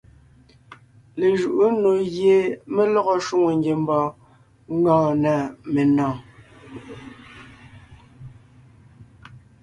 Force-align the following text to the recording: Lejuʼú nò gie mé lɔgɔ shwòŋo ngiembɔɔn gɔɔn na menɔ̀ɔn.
Lejuʼú 1.19 1.65
nò 1.81 1.91
gie 2.13 2.37
mé 2.73 2.83
lɔgɔ 2.93 3.13
shwòŋo 3.25 3.49
ngiembɔɔn 3.57 4.83
gɔɔn 4.83 5.13
na 5.23 5.33
menɔ̀ɔn. 5.73 6.15